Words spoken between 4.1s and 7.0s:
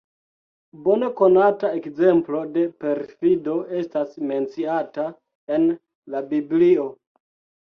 menciata en la biblio.